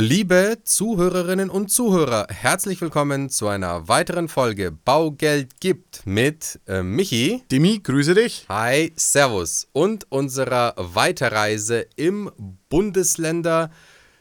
Liebe 0.00 0.58
Zuhörerinnen 0.62 1.50
und 1.50 1.72
Zuhörer, 1.72 2.28
herzlich 2.30 2.80
willkommen 2.80 3.30
zu 3.30 3.48
einer 3.48 3.88
weiteren 3.88 4.28
Folge 4.28 4.70
Baugeld 4.70 5.60
gibt 5.60 6.06
mit 6.06 6.60
äh, 6.68 6.84
Michi. 6.84 7.42
Dimi, 7.50 7.80
grüße 7.82 8.14
dich. 8.14 8.46
Hi, 8.48 8.92
Servus. 8.94 9.66
Und 9.72 10.06
unserer 10.12 10.74
Weiterreise 10.76 11.84
im 11.96 12.30
Bundesländer 12.68 13.72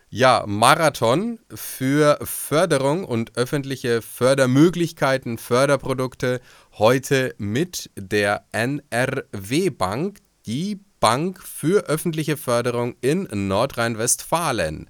ja, 0.09 0.45
Marathon 0.47 1.37
für 1.53 2.17
Förderung 2.23 3.05
und 3.05 3.37
öffentliche 3.37 4.01
Fördermöglichkeiten, 4.01 5.37
Förderprodukte 5.37 6.41
heute 6.79 7.35
mit 7.37 7.91
der 7.96 8.46
NRW 8.51 9.69
Bank, 9.69 10.21
die 10.47 10.79
Bank 10.99 11.39
für 11.44 11.85
öffentliche 11.85 12.35
Förderung 12.35 12.96
in 13.01 13.28
Nordrhein-Westfalen. 13.31 14.89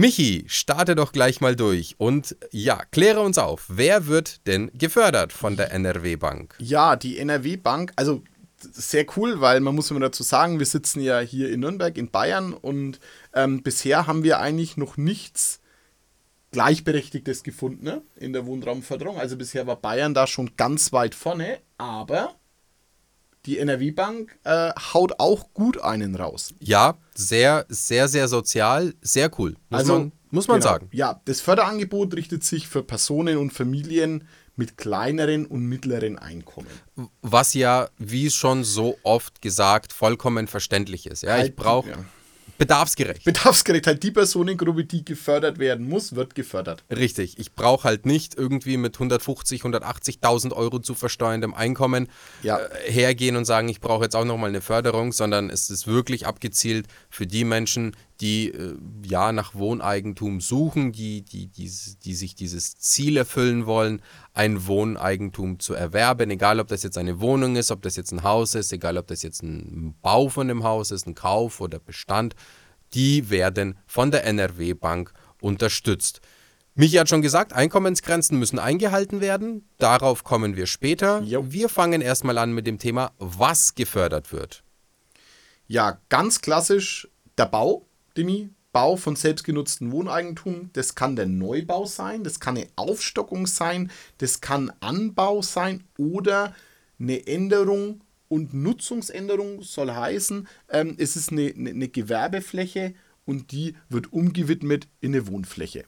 Michi, 0.00 0.44
starte 0.46 0.94
doch 0.94 1.12
gleich 1.12 1.42
mal 1.42 1.54
durch 1.54 1.96
und 1.98 2.34
ja, 2.52 2.86
kläre 2.90 3.20
uns 3.20 3.36
auf, 3.36 3.66
wer 3.68 4.06
wird 4.06 4.46
denn 4.46 4.70
gefördert 4.72 5.30
von 5.30 5.58
der 5.58 5.72
NRW 5.72 6.16
Bank? 6.16 6.54
Ja, 6.58 6.96
die 6.96 7.18
NRW 7.18 7.58
Bank, 7.58 7.92
also 7.96 8.22
sehr 8.62 9.04
cool, 9.18 9.42
weil 9.42 9.60
man 9.60 9.74
muss 9.74 9.90
immer 9.90 10.00
dazu 10.00 10.22
sagen, 10.22 10.58
wir 10.58 10.64
sitzen 10.64 11.02
ja 11.02 11.20
hier 11.20 11.50
in 11.50 11.60
Nürnberg 11.60 11.98
in 11.98 12.10
Bayern 12.10 12.54
und 12.54 12.98
ähm, 13.34 13.62
bisher 13.62 14.06
haben 14.06 14.24
wir 14.24 14.40
eigentlich 14.40 14.78
noch 14.78 14.96
nichts 14.96 15.60
Gleichberechtigtes 16.50 17.42
gefunden 17.42 17.84
ne, 17.84 18.00
in 18.16 18.32
der 18.32 18.46
Wohnraumförderung. 18.46 19.18
Also 19.18 19.36
bisher 19.36 19.66
war 19.66 19.76
Bayern 19.76 20.14
da 20.14 20.26
schon 20.26 20.56
ganz 20.56 20.94
weit 20.94 21.14
vorne, 21.14 21.58
aber 21.76 22.39
die 23.46 23.58
NRW-Bank 23.58 24.38
äh, 24.44 24.70
haut 24.92 25.18
auch 25.18 25.52
gut 25.54 25.80
einen 25.80 26.14
raus. 26.14 26.54
Ja, 26.60 26.96
sehr, 27.14 27.66
sehr, 27.68 28.08
sehr 28.08 28.28
sozial, 28.28 28.94
sehr 29.00 29.30
cool. 29.38 29.56
Muss 29.70 29.80
also, 29.80 29.92
man, 29.94 30.12
muss 30.30 30.48
man 30.48 30.60
genau, 30.60 30.72
sagen. 30.72 30.88
Ja, 30.92 31.20
das 31.24 31.40
Förderangebot 31.40 32.14
richtet 32.14 32.44
sich 32.44 32.68
für 32.68 32.82
Personen 32.82 33.38
und 33.38 33.52
Familien 33.52 34.28
mit 34.56 34.76
kleineren 34.76 35.46
und 35.46 35.64
mittleren 35.64 36.18
Einkommen. 36.18 36.68
Was 37.22 37.54
ja, 37.54 37.88
wie 37.96 38.30
schon 38.30 38.62
so 38.62 38.98
oft 39.02 39.40
gesagt, 39.40 39.92
vollkommen 39.92 40.46
verständlich 40.46 41.06
ist. 41.06 41.22
Ja, 41.22 41.42
ich 41.42 41.56
brauche. 41.56 41.90
Ja 41.90 41.96
Bedarfsgerecht. 42.60 43.24
Bedarfsgerecht. 43.24 43.86
Halt 43.86 44.02
die 44.02 44.10
Personengruppe, 44.10 44.84
die 44.84 45.02
gefördert 45.02 45.58
werden 45.58 45.88
muss, 45.88 46.14
wird 46.14 46.34
gefördert. 46.34 46.84
Richtig. 46.94 47.38
Ich 47.38 47.54
brauche 47.54 47.84
halt 47.84 48.04
nicht 48.04 48.34
irgendwie 48.34 48.76
mit 48.76 48.96
150, 48.96 49.62
180.000 49.62 50.52
Euro 50.52 50.78
zu 50.78 50.94
versteuerndem 50.94 51.54
Einkommen 51.54 52.08
ja. 52.42 52.58
äh, 52.58 52.92
hergehen 52.92 53.36
und 53.36 53.46
sagen, 53.46 53.70
ich 53.70 53.80
brauche 53.80 54.04
jetzt 54.04 54.14
auch 54.14 54.26
nochmal 54.26 54.50
eine 54.50 54.60
Förderung, 54.60 55.12
sondern 55.12 55.48
es 55.48 55.70
ist 55.70 55.86
wirklich 55.86 56.26
abgezielt 56.26 56.86
für 57.08 57.26
die 57.26 57.44
Menschen, 57.44 57.96
die 58.20 58.48
äh, 58.48 58.76
ja 59.04 59.32
nach 59.32 59.54
Wohneigentum 59.54 60.40
suchen, 60.40 60.92
die, 60.92 61.22
die, 61.22 61.46
die, 61.46 61.70
die 62.04 62.14
sich 62.14 62.34
dieses 62.34 62.76
Ziel 62.76 63.16
erfüllen 63.16 63.66
wollen, 63.66 64.02
ein 64.34 64.66
Wohneigentum 64.66 65.58
zu 65.58 65.74
erwerben, 65.74 66.30
egal 66.30 66.60
ob 66.60 66.68
das 66.68 66.82
jetzt 66.82 66.98
eine 66.98 67.20
Wohnung 67.20 67.56
ist, 67.56 67.70
ob 67.70 67.82
das 67.82 67.96
jetzt 67.96 68.12
ein 68.12 68.22
Haus 68.22 68.54
ist, 68.54 68.72
egal 68.72 68.98
ob 68.98 69.06
das 69.06 69.22
jetzt 69.22 69.42
ein 69.42 69.94
Bau 70.02 70.28
von 70.28 70.48
dem 70.48 70.64
Haus 70.64 70.90
ist, 70.90 71.06
ein 71.06 71.14
Kauf 71.14 71.60
oder 71.60 71.78
Bestand, 71.78 72.34
die 72.92 73.30
werden 73.30 73.78
von 73.86 74.10
der 74.10 74.24
NRW 74.24 74.74
Bank 74.74 75.12
unterstützt. 75.40 76.20
Michi 76.74 76.96
hat 76.96 77.08
schon 77.08 77.22
gesagt, 77.22 77.52
Einkommensgrenzen 77.52 78.38
müssen 78.38 78.58
eingehalten 78.58 79.20
werden. 79.20 79.68
Darauf 79.78 80.24
kommen 80.24 80.56
wir 80.56 80.66
später. 80.66 81.20
Jo. 81.22 81.44
Wir 81.48 81.68
fangen 81.68 82.00
erstmal 82.00 82.38
an 82.38 82.52
mit 82.52 82.66
dem 82.66 82.78
Thema, 82.78 83.12
was 83.18 83.74
gefördert 83.74 84.32
wird. 84.32 84.62
Ja, 85.66 86.00
ganz 86.08 86.40
klassisch 86.40 87.08
der 87.38 87.46
Bau. 87.46 87.86
Demi, 88.16 88.50
Bau 88.72 88.96
von 88.96 89.16
selbstgenutztem 89.16 89.90
Wohneigentum. 89.90 90.70
Das 90.74 90.94
kann 90.94 91.16
der 91.16 91.26
Neubau 91.26 91.86
sein, 91.86 92.22
das 92.22 92.38
kann 92.38 92.56
eine 92.56 92.68
Aufstockung 92.76 93.46
sein, 93.46 93.90
das 94.18 94.40
kann 94.40 94.72
Anbau 94.80 95.42
sein 95.42 95.84
oder 95.98 96.54
eine 96.98 97.26
Änderung 97.26 98.02
und 98.28 98.54
Nutzungsänderung 98.54 99.62
soll 99.62 99.90
heißen, 99.90 100.46
ähm, 100.68 100.94
es 100.98 101.16
ist 101.16 101.32
eine, 101.32 101.52
eine, 101.52 101.70
eine 101.70 101.88
Gewerbefläche 101.88 102.94
und 103.26 103.50
die 103.50 103.74
wird 103.88 104.12
umgewidmet 104.12 104.86
in 105.00 105.14
eine 105.14 105.26
Wohnfläche. 105.26 105.84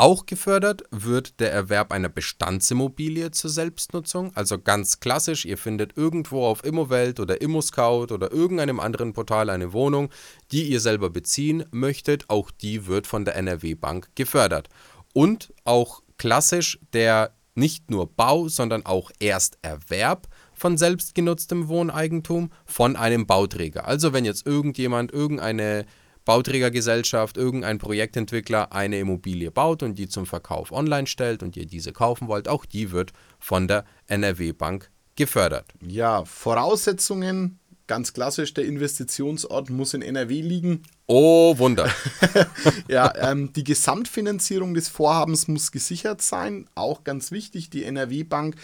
Auch 0.00 0.24
gefördert 0.24 0.84
wird 0.90 1.40
der 1.40 1.52
Erwerb 1.52 1.92
einer 1.92 2.08
Bestandsimmobilie 2.08 3.32
zur 3.32 3.50
Selbstnutzung. 3.50 4.34
Also 4.34 4.58
ganz 4.58 5.00
klassisch, 5.00 5.44
ihr 5.44 5.58
findet 5.58 5.94
irgendwo 5.94 6.46
auf 6.46 6.64
Immowelt 6.64 7.20
oder 7.20 7.42
ImmoScout 7.42 8.06
oder 8.10 8.32
irgendeinem 8.32 8.80
anderen 8.80 9.12
Portal 9.12 9.50
eine 9.50 9.74
Wohnung, 9.74 10.08
die 10.52 10.70
ihr 10.70 10.80
selber 10.80 11.10
beziehen 11.10 11.66
möchtet. 11.70 12.30
Auch 12.30 12.50
die 12.50 12.86
wird 12.86 13.06
von 13.06 13.26
der 13.26 13.36
NRW 13.36 13.74
Bank 13.74 14.08
gefördert. 14.14 14.70
Und 15.12 15.52
auch 15.64 16.02
klassisch 16.16 16.78
der 16.94 17.34
nicht 17.54 17.90
nur 17.90 18.06
Bau, 18.10 18.48
sondern 18.48 18.86
auch 18.86 19.10
Ersterwerb 19.20 20.28
von 20.54 20.78
selbstgenutztem 20.78 21.68
Wohneigentum 21.68 22.52
von 22.64 22.96
einem 22.96 23.26
Bauträger. 23.26 23.86
Also 23.86 24.14
wenn 24.14 24.24
jetzt 24.24 24.46
irgendjemand 24.46 25.12
irgendeine 25.12 25.84
Bauträgergesellschaft, 26.24 27.36
irgendein 27.36 27.78
Projektentwickler 27.78 28.72
eine 28.72 28.98
Immobilie 28.98 29.50
baut 29.50 29.82
und 29.82 29.98
die 29.98 30.08
zum 30.08 30.26
Verkauf 30.26 30.72
online 30.72 31.06
stellt 31.06 31.42
und 31.42 31.56
ihr 31.56 31.66
diese 31.66 31.92
kaufen 31.92 32.28
wollt, 32.28 32.48
auch 32.48 32.64
die 32.64 32.92
wird 32.92 33.12
von 33.38 33.68
der 33.68 33.84
NRW 34.06 34.52
Bank 34.52 34.90
gefördert. 35.16 35.66
Ja, 35.86 36.24
Voraussetzungen, 36.24 37.58
ganz 37.86 38.12
klassisch, 38.12 38.54
der 38.54 38.64
Investitionsort 38.66 39.70
muss 39.70 39.94
in 39.94 40.02
NRW 40.02 40.40
liegen. 40.40 40.84
Oh, 41.06 41.58
Wunder. 41.58 41.92
ja, 42.88 43.12
ähm, 43.16 43.52
die 43.52 43.64
Gesamtfinanzierung 43.64 44.74
des 44.74 44.88
Vorhabens 44.88 45.48
muss 45.48 45.72
gesichert 45.72 46.22
sein. 46.22 46.68
Auch 46.74 47.02
ganz 47.02 47.32
wichtig, 47.32 47.70
die 47.70 47.84
NRW 47.84 48.22
Bank, 48.22 48.54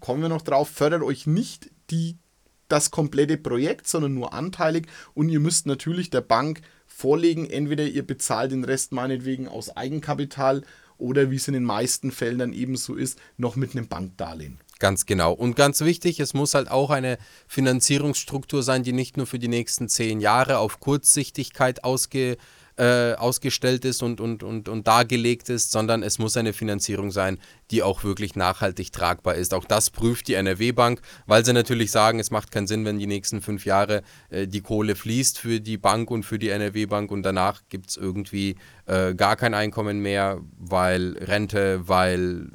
kommen 0.00 0.20
wir 0.20 0.28
noch 0.28 0.42
drauf, 0.42 0.68
fördert 0.68 1.02
euch 1.02 1.26
nicht 1.26 1.70
die 1.90 2.18
das 2.68 2.90
komplette 2.90 3.36
Projekt, 3.36 3.88
sondern 3.88 4.14
nur 4.14 4.32
anteilig 4.32 4.86
und 5.14 5.28
ihr 5.28 5.40
müsst 5.40 5.66
natürlich 5.66 6.10
der 6.10 6.20
Bank 6.22 6.60
vorlegen. 6.86 7.48
Entweder 7.48 7.84
ihr 7.84 8.06
bezahlt 8.06 8.52
den 8.52 8.64
Rest 8.64 8.92
meinetwegen 8.92 9.48
aus 9.48 9.76
Eigenkapital 9.76 10.62
oder 10.96 11.30
wie 11.30 11.36
es 11.36 11.48
in 11.48 11.54
den 11.54 11.64
meisten 11.64 12.12
Fällen 12.12 12.38
dann 12.38 12.52
eben 12.52 12.76
so 12.76 12.94
ist, 12.94 13.18
noch 13.36 13.56
mit 13.56 13.72
einem 13.72 13.88
Bankdarlehen. 13.88 14.60
Ganz 14.78 15.06
genau. 15.06 15.32
Und 15.32 15.56
ganz 15.56 15.80
wichtig, 15.80 16.20
es 16.20 16.34
muss 16.34 16.54
halt 16.54 16.70
auch 16.70 16.90
eine 16.90 17.18
Finanzierungsstruktur 17.46 18.62
sein, 18.62 18.82
die 18.82 18.92
nicht 18.92 19.16
nur 19.16 19.26
für 19.26 19.38
die 19.38 19.48
nächsten 19.48 19.88
zehn 19.88 20.20
Jahre 20.20 20.58
auf 20.58 20.80
Kurzsichtigkeit 20.80 21.84
ausge, 21.84 22.36
äh, 22.76 23.14
ausgestellt 23.14 23.84
ist 23.84 24.02
und, 24.02 24.20
und, 24.20 24.42
und, 24.42 24.68
und 24.68 24.86
dargelegt 24.86 25.48
ist, 25.48 25.70
sondern 25.70 26.02
es 26.02 26.18
muss 26.18 26.36
eine 26.36 26.52
Finanzierung 26.52 27.10
sein, 27.10 27.38
die 27.70 27.82
auch 27.82 28.04
wirklich 28.04 28.34
nachhaltig 28.34 28.92
tragbar 28.92 29.36
ist. 29.36 29.54
Auch 29.54 29.64
das 29.64 29.90
prüft 29.90 30.28
die 30.28 30.34
NRW-Bank, 30.34 31.00
weil 31.26 31.44
sie 31.44 31.52
natürlich 31.52 31.90
sagen, 31.90 32.18
es 32.18 32.30
macht 32.30 32.50
keinen 32.50 32.66
Sinn, 32.66 32.84
wenn 32.84 32.98
die 32.98 33.06
nächsten 33.06 33.40
fünf 33.42 33.64
Jahre 33.64 34.02
äh, 34.30 34.46
die 34.46 34.60
Kohle 34.60 34.96
fließt 34.96 35.38
für 35.38 35.60
die 35.60 35.78
Bank 35.78 36.10
und 36.10 36.24
für 36.24 36.38
die 36.38 36.48
NRW-Bank 36.48 37.10
und 37.10 37.22
danach 37.22 37.62
gibt 37.68 37.90
es 37.90 37.96
irgendwie 37.96 38.56
äh, 38.86 39.14
gar 39.14 39.36
kein 39.36 39.54
Einkommen 39.54 40.00
mehr, 40.00 40.40
weil 40.56 41.16
Rente, 41.18 41.88
weil 41.88 42.50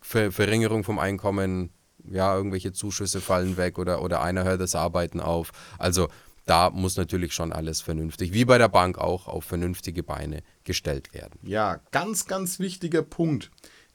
Ver 0.00 0.30
Verringerung 0.30 0.84
vom 0.84 0.98
Einkommen, 0.98 1.70
ja, 2.06 2.36
irgendwelche 2.36 2.72
Zuschüsse 2.72 3.22
fallen 3.22 3.56
weg 3.56 3.78
oder, 3.78 4.02
oder 4.02 4.20
einer 4.20 4.44
hört 4.44 4.60
das 4.60 4.74
Arbeiten 4.74 5.20
auf. 5.20 5.52
Also 5.78 6.08
da 6.46 6.70
muss 6.70 6.96
natürlich 6.96 7.32
schon 7.32 7.52
alles 7.52 7.80
vernünftig, 7.80 8.32
wie 8.32 8.44
bei 8.44 8.58
der 8.58 8.68
Bank 8.68 8.98
auch, 8.98 9.28
auf 9.28 9.44
vernünftige 9.44 10.02
Beine 10.02 10.42
gestellt 10.64 11.14
werden. 11.14 11.40
Ja, 11.42 11.80
ganz, 11.90 12.26
ganz 12.26 12.58
wichtiger 12.58 13.02
Punkt. 13.02 13.50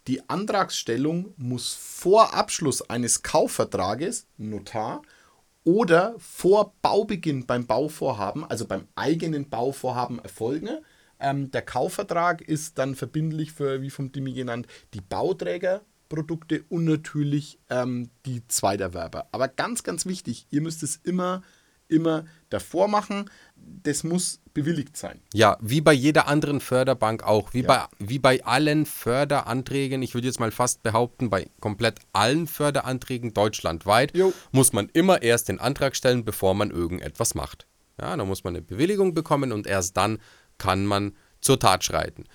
Die 0.08 0.28
Antragsstellung 0.30 1.34
muss 1.38 1.74
vor 1.74 2.34
Abschluss 2.34 2.90
eines 2.90 3.22
Kaufvertrages, 3.22 4.26
Notar, 4.38 5.04
oder 5.64 6.16
vor 6.18 6.74
Baubeginn 6.82 7.46
beim 7.46 7.68
Bauvorhaben, 7.68 8.44
also 8.50 8.66
beim 8.66 8.88
eigenen 8.96 9.50
Bauvorhaben 9.50 10.18
erfolgen. 10.18 10.70
Ähm, 11.20 11.52
der 11.52 11.62
Kaufvertrag 11.62 12.42
ist 12.42 12.80
dann 12.80 12.96
verbindlich 12.96 13.52
für, 13.52 13.82
wie 13.82 13.92
vom 13.92 14.12
Dimi 14.12 14.34
genannt, 14.34 14.66
die 14.96 15.02
Bauträgerprodukte 15.02 16.64
und 16.70 16.86
natürlich 16.86 17.60
ähm, 17.70 18.10
die 18.26 18.48
Zweiterwerber. 18.48 19.28
Aber 19.32 19.48
ganz, 19.48 19.84
ganz 19.84 20.08
wichtig, 20.08 20.48
ihr 20.50 20.62
müsst 20.62 20.82
es 20.82 20.96
immer 20.96 21.44
immer 21.90 22.26
davor 22.50 22.88
machen. 22.88 23.30
Das 23.56 24.04
muss 24.04 24.40
bewilligt 24.54 24.98
sein. 24.98 25.22
Ja, 25.34 25.58
wie 25.62 25.82
bei 25.82 25.94
jeder 25.94 26.28
anderen 26.28 26.60
Förderbank 26.60 27.24
auch. 27.24 27.54
Wie, 27.54 27.62
ja. 27.62 27.68
bei, 27.68 28.08
wie 28.08 28.20
bei 28.20 28.44
allen 28.44 28.86
Förderanträgen, 28.86 30.02
ich 30.02 30.14
würde 30.14 30.28
jetzt 30.28 30.40
mal 30.40 30.52
fast 30.52 30.84
behaupten, 30.84 31.30
bei 31.30 31.50
komplett 31.60 32.00
allen 32.14 32.48
Förderanträgen 32.48 33.34
deutschlandweit, 33.34 34.16
jo. 34.16 34.34
muss 34.52 34.74
man 34.74 34.90
immer 34.94 35.22
erst 35.22 35.50
den 35.50 35.60
Antrag 35.60 35.96
stellen, 35.96 36.26
bevor 36.26 36.54
man 36.54 36.72
irgendetwas 36.72 37.36
macht. 37.36 37.68
Ja, 38.00 38.16
da 38.16 38.26
muss 38.26 38.44
man 38.44 38.56
eine 38.56 38.62
Bewilligung 38.62 39.14
bekommen 39.14 39.52
und 39.52 39.68
erst 39.68 39.98
dann 39.98 40.20
kann 40.58 40.86
man 40.86 41.16
zur 41.42 41.60
Tat 41.60 41.84
schreiten. 41.84 42.26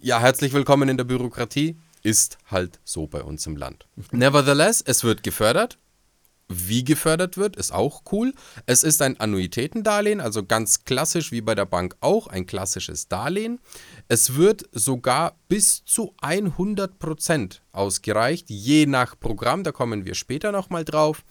Ja, 0.00 0.20
herzlich 0.20 0.52
willkommen 0.52 0.88
in 0.88 0.96
der 0.96 1.04
Bürokratie. 1.04 1.78
Ist 2.02 2.36
halt 2.50 2.80
so 2.84 3.06
bei 3.06 3.22
uns 3.22 3.46
im 3.46 3.56
Land. 3.56 3.86
Nevertheless, 4.10 4.82
es 4.82 5.04
wird 5.04 5.22
gefördert 5.22 5.78
wie 6.48 6.84
gefördert 6.84 7.36
wird, 7.36 7.56
ist 7.56 7.72
auch 7.72 8.02
cool. 8.12 8.34
Es 8.66 8.82
ist 8.82 9.00
ein 9.02 9.18
Annuitätendarlehen, 9.18 10.20
also 10.20 10.44
ganz 10.44 10.84
klassisch 10.84 11.32
wie 11.32 11.40
bei 11.40 11.54
der 11.54 11.64
Bank 11.64 11.96
auch 12.00 12.26
ein 12.26 12.46
klassisches 12.46 13.08
Darlehen. 13.08 13.60
Es 14.08 14.36
wird 14.36 14.64
sogar 14.72 15.36
bis 15.48 15.84
zu 15.84 16.14
100% 16.22 17.60
ausgereicht, 17.72 18.50
je 18.50 18.86
nach 18.86 19.18
Programm, 19.18 19.64
da 19.64 19.72
kommen 19.72 20.04
wir 20.04 20.14
später 20.14 20.52
nochmal 20.52 20.84
drauf, 20.84 21.24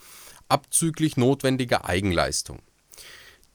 abzüglich 0.50 1.15
notwendiger 1.18 1.86
Eigenleistung. 1.86 2.60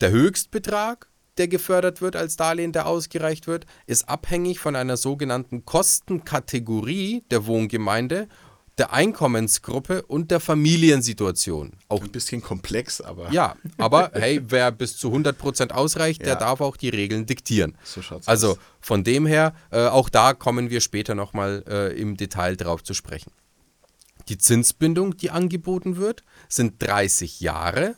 Der 0.01 0.11
Höchstbetrag, 0.11 1.09
der 1.39 1.49
gefördert 1.49 2.01
wird 2.01 2.15
als 2.17 2.37
Darlehen, 2.37 2.73
der 2.73 2.87
ausgereicht 2.87 3.47
wird, 3.47 3.67
ist 3.87 4.09
abhängig 4.09 4.61
von 4.61 4.77
einer 4.77 4.97
sogenannten 4.97 5.65
Kostenkategorie 5.65 7.25
der 7.31 7.47
Wohngemeinde 7.47 8.29
der 8.79 8.93
Einkommensgruppe 8.93 10.03
und 10.03 10.31
der 10.31 10.41
Familiensituation. 10.41 11.73
Auch 11.89 12.03
ein 12.03 12.11
bisschen 12.11 12.43
komplex, 12.43 13.01
aber. 13.01 13.31
Ja, 13.33 13.57
aber 13.79 14.11
hey, 14.15 14.41
wer 14.47 14.71
bis 14.71 14.97
zu 14.97 15.13
100% 15.13 15.73
ausreicht, 15.73 16.21
ja. 16.21 16.27
der 16.27 16.37
darf 16.37 16.61
auch 16.61 16.77
die 16.77 16.89
Regeln 16.89 17.27
diktieren. 17.27 17.77
So 17.85 18.03
schaut's 18.03 18.29
also 18.29 18.53
aus. 18.53 18.59
von 18.81 19.05
dem 19.05 19.27
her, 19.27 19.55
äh, 19.71 19.87
auch 19.87 20.09
da 20.09 20.35
kommen 20.35 20.71
wir 20.71 20.81
später 20.81 21.15
nochmal 21.15 21.65
äh, 21.69 22.01
im 22.01 22.17
Detail 22.17 22.57
drauf 22.57 22.83
zu 22.83 22.95
sprechen. 22.95 23.33
Die 24.29 24.39
Zinsbindung, 24.39 25.17
die 25.17 25.31
angeboten 25.31 25.97
wird, 25.97 26.23
sind 26.49 26.83
30 26.83 27.41
Jahre. 27.41 27.97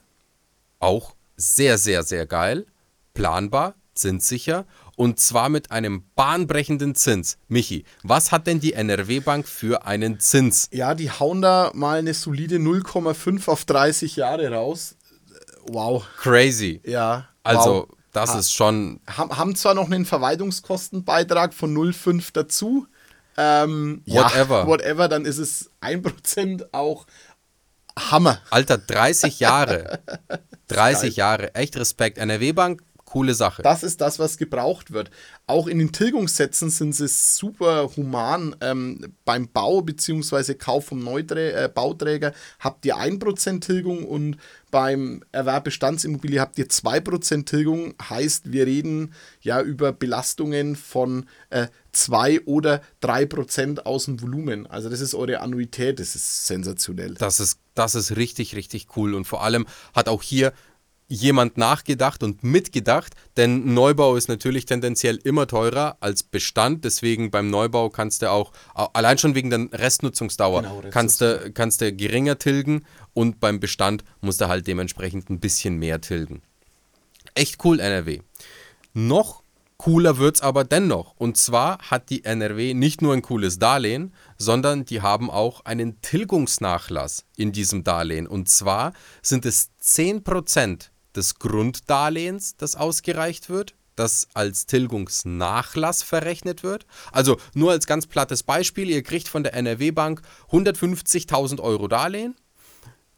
Auch 0.78 1.14
sehr, 1.36 1.76
sehr, 1.76 2.04
sehr 2.04 2.26
geil. 2.26 2.66
Planbar, 3.14 3.74
zinssicher 3.94 4.66
und 5.00 5.18
zwar 5.18 5.48
mit 5.48 5.70
einem 5.70 6.04
bahnbrechenden 6.14 6.94
Zins. 6.94 7.38
Michi, 7.48 7.86
was 8.02 8.32
hat 8.32 8.46
denn 8.46 8.60
die 8.60 8.74
NRW 8.74 9.20
Bank 9.20 9.48
für 9.48 9.86
einen 9.86 10.20
Zins? 10.20 10.68
Ja, 10.72 10.94
die 10.94 11.10
hauen 11.10 11.40
da 11.40 11.70
mal 11.72 12.00
eine 12.00 12.12
solide 12.12 12.56
0,5 12.56 13.48
auf 13.48 13.64
30 13.64 14.16
Jahre 14.16 14.52
raus. 14.52 14.96
Wow. 15.68 16.04
Crazy. 16.18 16.82
Ja. 16.84 17.28
Also, 17.42 17.86
wow. 17.88 17.96
das 18.12 18.34
ha 18.34 18.40
ist 18.40 18.52
schon. 18.52 19.00
Haben 19.06 19.56
zwar 19.56 19.72
noch 19.72 19.86
einen 19.86 20.04
Verwaltungskostenbeitrag 20.04 21.54
von 21.54 21.74
0,5 21.74 22.28
dazu. 22.34 22.86
Ähm, 23.38 24.02
whatever. 24.04 24.60
Ja, 24.60 24.66
whatever, 24.66 25.08
dann 25.08 25.24
ist 25.24 25.38
es 25.38 25.70
1% 25.80 26.66
auch 26.72 27.06
Hammer. 27.98 28.42
Alter, 28.50 28.76
30 28.76 29.40
Jahre. 29.40 30.00
30 30.68 31.16
Jahre. 31.16 31.54
Echt 31.54 31.74
Respekt. 31.78 32.18
NRW 32.18 32.52
Bank 32.52 32.82
Coole 33.10 33.34
Sache. 33.34 33.62
Das 33.62 33.82
ist 33.82 34.00
das, 34.00 34.20
was 34.20 34.38
gebraucht 34.38 34.92
wird. 34.92 35.10
Auch 35.48 35.66
in 35.66 35.80
den 35.80 35.90
Tilgungssätzen 35.90 36.70
sind 36.70 36.94
sie 36.94 37.08
super 37.08 37.90
human. 37.96 38.54
Ähm, 38.60 39.14
beim 39.24 39.48
Bau 39.48 39.82
bzw. 39.82 40.54
Kauf 40.54 40.86
vom 40.86 41.00
Neuträ 41.00 41.50
äh, 41.50 41.68
Bauträger 41.68 42.32
habt 42.60 42.86
ihr 42.86 42.98
1% 42.98 43.62
Tilgung 43.62 44.04
und 44.06 44.36
beim 44.70 45.24
Erwerb 45.32 45.64
Bestandsimmobilie 45.64 46.40
habt 46.40 46.56
ihr 46.58 46.68
2% 46.68 47.46
Tilgung. 47.46 47.94
Heißt, 48.00 48.52
wir 48.52 48.66
reden 48.66 49.12
ja 49.40 49.60
über 49.60 49.92
Belastungen 49.92 50.76
von 50.76 51.26
äh, 51.50 51.66
2 51.90 52.42
oder 52.42 52.80
3% 53.02 53.80
aus 53.80 54.04
dem 54.04 54.22
Volumen. 54.22 54.68
Also 54.68 54.88
das 54.88 55.00
ist 55.00 55.16
eure 55.16 55.40
Annuität, 55.40 55.98
das 55.98 56.14
ist 56.14 56.46
sensationell. 56.46 57.14
Das 57.14 57.40
ist, 57.40 57.58
das 57.74 57.96
ist 57.96 58.14
richtig, 58.14 58.54
richtig 58.54 58.96
cool. 58.96 59.14
Und 59.14 59.24
vor 59.24 59.42
allem 59.42 59.66
hat 59.94 60.08
auch 60.08 60.22
hier 60.22 60.52
jemand 61.10 61.58
nachgedacht 61.58 62.22
und 62.22 62.44
mitgedacht, 62.44 63.14
denn 63.36 63.74
Neubau 63.74 64.14
ist 64.14 64.28
natürlich 64.28 64.64
tendenziell 64.64 65.16
immer 65.16 65.48
teurer 65.48 65.96
als 66.00 66.22
Bestand, 66.22 66.84
deswegen 66.84 67.32
beim 67.32 67.50
Neubau 67.50 67.90
kannst 67.90 68.22
du 68.22 68.30
auch, 68.30 68.52
allein 68.74 69.18
schon 69.18 69.34
wegen 69.34 69.50
der 69.50 69.68
Restnutzungsdauer, 69.72 70.62
genau, 70.62 70.82
kannst, 70.90 71.20
du, 71.20 71.50
kannst 71.52 71.80
du 71.80 71.92
geringer 71.92 72.38
tilgen 72.38 72.86
und 73.12 73.40
beim 73.40 73.58
Bestand 73.58 74.04
musst 74.20 74.40
du 74.40 74.46
halt 74.46 74.68
dementsprechend 74.68 75.30
ein 75.30 75.40
bisschen 75.40 75.76
mehr 75.78 76.00
tilgen. 76.00 76.42
Echt 77.34 77.64
cool 77.64 77.80
NRW. 77.80 78.20
Noch 78.94 79.42
cooler 79.78 80.18
wird 80.18 80.36
es 80.36 80.42
aber 80.42 80.62
dennoch. 80.64 81.14
Und 81.16 81.36
zwar 81.36 81.78
hat 81.78 82.10
die 82.10 82.24
NRW 82.24 82.74
nicht 82.74 83.02
nur 83.02 83.14
ein 83.14 83.22
cooles 83.22 83.58
Darlehen, 83.58 84.12
sondern 84.36 84.84
die 84.84 85.00
haben 85.00 85.30
auch 85.30 85.64
einen 85.64 86.00
Tilgungsnachlass 86.02 87.24
in 87.36 87.50
diesem 87.52 87.82
Darlehen. 87.82 88.26
Und 88.26 88.48
zwar 88.48 88.92
sind 89.22 89.46
es 89.46 89.70
10% 89.82 90.90
des 91.16 91.36
Grunddarlehens, 91.38 92.56
das 92.56 92.76
ausgereicht 92.76 93.48
wird, 93.48 93.74
das 93.96 94.28
als 94.34 94.66
Tilgungsnachlass 94.66 96.02
verrechnet 96.02 96.62
wird. 96.62 96.86
Also 97.12 97.36
nur 97.54 97.72
als 97.72 97.86
ganz 97.86 98.06
plattes 98.06 98.42
Beispiel, 98.42 98.88
ihr 98.88 99.02
kriegt 99.02 99.28
von 99.28 99.42
der 99.42 99.54
NRW 99.54 99.90
Bank 99.90 100.22
150.000 100.50 101.60
Euro 101.60 101.88
Darlehen. 101.88 102.34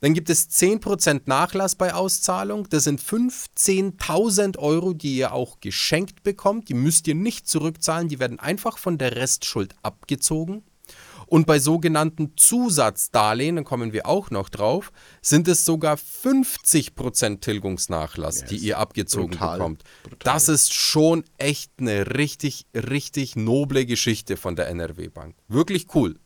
Dann 0.01 0.15
gibt 0.15 0.31
es 0.31 0.51
10% 0.51 1.23
Nachlass 1.27 1.77
bei 1.77 1.95
Auszahlung. 1.95 2.69
Das 2.69 2.83
sind 2.83 3.01
15.000 3.01 4.59
Euro, 4.59 4.95
die 4.95 5.17
ihr 5.17 5.33
auch 5.33 5.61
geschenkt 5.61 6.25
bekommt. 6.25 6.69
Die 6.69 6.75
müsst 6.75 7.07
ihr 7.07 7.15
nicht 7.15 7.47
zurückzahlen. 7.47 8.09
Die 8.09 8.19
werden 8.19 8.41
einfach 8.41 8.79
von 8.79 8.99
der 8.99 9.15
Restschuld 9.15 9.77
abgezogen. 9.85 10.65
Und 11.33 11.47
bei 11.47 11.59
sogenannten 11.59 12.37
Zusatzdarlehen, 12.37 13.57
da 13.57 13.63
kommen 13.63 13.95
wir 13.95 14.07
auch 14.07 14.31
noch 14.31 14.51
drauf, 14.51 14.93
sind 15.23 15.49
es 15.49 15.65
sogar 15.65 15.97
50% 15.97 17.41
Tilgungsnachlass, 17.41 18.43
yes. 18.43 18.51
die 18.51 18.59
ihr 18.59 18.77
abgezogen 18.77 19.31
Brutal. 19.31 19.57
bekommt. 19.57 19.83
Brutal. 20.03 20.19
Das 20.25 20.51
ist 20.51 20.75
schon 20.75 21.25
echt 21.39 21.73
eine 21.79 22.17
richtig, 22.19 22.67
richtig 22.75 23.35
noble 23.35 23.87
Geschichte 23.87 24.37
von 24.37 24.57
der 24.57 24.69
NRW 24.69 25.09
Bank. 25.09 25.35
Wirklich 25.49 25.87
cool. 25.95 26.19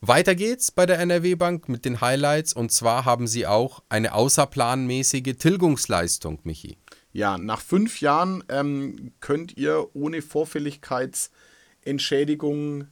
Weiter 0.00 0.36
geht's 0.36 0.70
bei 0.70 0.86
der 0.86 1.00
NRW 1.00 1.34
Bank 1.34 1.68
mit 1.68 1.84
den 1.84 2.00
Highlights 2.00 2.52
und 2.52 2.70
zwar 2.70 3.04
haben 3.04 3.26
sie 3.26 3.48
auch 3.48 3.82
eine 3.88 4.14
außerplanmäßige 4.14 5.34
Tilgungsleistung, 5.36 6.38
Michi. 6.44 6.78
Ja, 7.12 7.38
nach 7.38 7.60
fünf 7.60 8.00
Jahren 8.00 8.44
ähm, 8.50 9.14
könnt 9.18 9.56
ihr 9.56 9.88
ohne 9.94 10.22
Vorfälligkeitsentschädigung 10.22 12.86